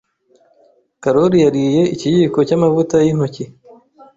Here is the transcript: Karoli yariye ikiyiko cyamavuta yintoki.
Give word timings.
Karoli 1.03 1.37
yariye 1.45 1.81
ikiyiko 1.93 2.37
cyamavuta 2.47 2.95
yintoki. 3.05 3.43